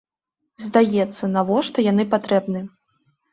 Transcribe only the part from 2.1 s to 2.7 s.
патрэбны?